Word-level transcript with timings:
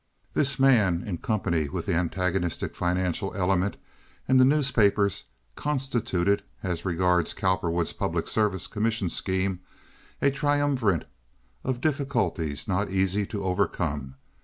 This 0.33 0.57
man, 0.59 1.03
in 1.05 1.19
company 1.19 1.69
with 1.69 1.85
the 1.85 1.93
antagonistic 1.93 2.75
financial 2.75 3.35
element 3.35 3.77
and 4.27 4.39
the 4.39 4.43
newspapers, 4.45 5.25
constituted, 5.53 6.41
as 6.63 6.83
regards 6.85 7.35
Cowperwood's 7.35 7.93
public 7.93 8.27
service 8.27 8.65
commission 8.65 9.11
scheme, 9.11 9.59
a 10.19 10.31
triumvirate 10.31 11.07
of 11.63 11.81
difficulties 11.81 12.67
not 12.67 12.89
easy 12.89 13.27
to 13.27 13.43
overcome. 13.43 14.15